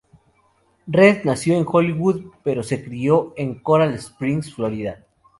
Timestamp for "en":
1.59-1.65, 3.37-3.61